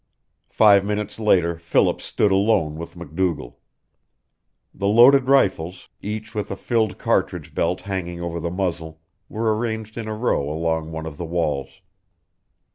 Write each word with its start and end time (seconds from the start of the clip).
Five 0.49 0.83
minutes 0.83 1.19
later 1.19 1.59
Philip 1.59 2.01
stood 2.01 2.31
alone 2.31 2.75
with 2.75 2.95
MacDougall. 2.97 3.59
The 4.73 4.87
loaded 4.87 5.29
rifles, 5.29 5.89
each 6.01 6.33
with 6.33 6.49
a 6.49 6.55
filled 6.55 6.97
cartridge 6.97 7.53
belt 7.53 7.81
hanging 7.81 8.19
over 8.19 8.39
the 8.39 8.49
muzzle, 8.49 8.99
were 9.29 9.55
arranged 9.55 9.99
in 9.99 10.07
a 10.07 10.15
row 10.15 10.49
along 10.49 10.91
one 10.91 11.05
of 11.05 11.17
the 11.17 11.25
walls. 11.25 11.81